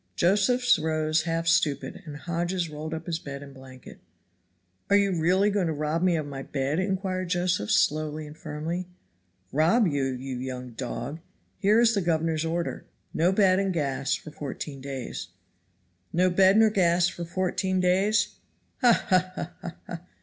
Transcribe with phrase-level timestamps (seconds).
[0.15, 3.99] Josephs rose half stupid, and Hodges rolled up his bed and blanket.
[4.89, 8.87] "Are you really going to rob me of my bed?" inquired Josephs slowly and firmly.
[9.51, 11.19] "Rob you, you young dog?
[11.59, 12.83] Here is the governor's order.
[13.13, 15.27] No bed and gas for fourteen days."
[16.11, 18.37] "No bed nor gas for fourteen days!
[18.81, 19.05] Ha!
[19.07, 19.31] ha!
[19.35, 19.53] ha!
[19.61, 19.73] ha!
[19.85, 20.01] ha!"